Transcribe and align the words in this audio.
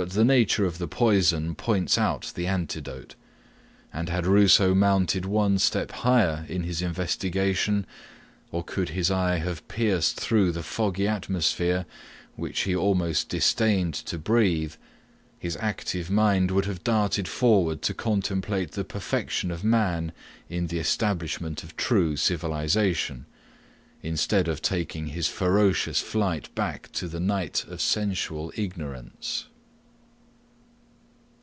But 0.00 0.10
the 0.10 0.24
nature 0.24 0.64
of 0.64 0.78
the 0.78 0.86
poison 0.86 1.56
points 1.56 1.98
out 1.98 2.30
the 2.36 2.46
antidote; 2.46 3.16
and 3.92 4.08
had 4.08 4.26
Rousseau 4.28 4.72
mounted 4.72 5.24
one 5.26 5.58
step 5.58 5.90
higher 5.90 6.46
in 6.48 6.62
his 6.62 6.80
investigation; 6.82 7.84
or 8.52 8.62
could 8.62 8.90
his 8.90 9.10
eye 9.10 9.38
have 9.38 9.66
pierced 9.66 10.20
through 10.20 10.52
the 10.52 10.62
foggy 10.62 11.08
atmosphere, 11.08 11.84
which 12.36 12.60
he 12.60 12.76
almost 12.76 13.28
disdained 13.28 13.94
to 13.94 14.18
breathe, 14.18 14.74
his 15.40 15.56
active 15.56 16.12
mind 16.12 16.52
would 16.52 16.66
have 16.66 16.84
darted 16.84 17.26
forward 17.26 17.82
to 17.82 17.92
contemplate 17.92 18.70
the 18.70 18.84
perfection 18.84 19.50
of 19.50 19.64
man 19.64 20.12
in 20.48 20.68
the 20.68 20.78
establishment 20.78 21.64
of 21.64 21.76
true 21.76 22.14
civilization, 22.16 23.26
instead 24.04 24.46
of 24.46 24.62
taking 24.62 25.08
his 25.08 25.26
ferocious 25.26 26.00
flight 26.00 26.54
back 26.54 26.92
to 26.92 27.08
the 27.08 27.18
night 27.18 27.64
of 27.66 27.80
sensual 27.80 28.52
ignorance. 28.54 29.46